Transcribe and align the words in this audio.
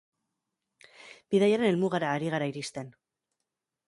Bidaiaren 1.35 1.65
helmugara 1.67 2.09
ari 2.13 2.31
gara 2.37 2.47
iristen. 2.53 2.91